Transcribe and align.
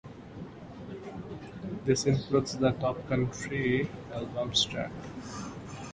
This 1.85 2.07
included 2.07 2.59
the 2.59 2.71
Top 2.71 3.07
Country 3.07 3.87
Albums 4.11 4.65
chart. 4.65 4.89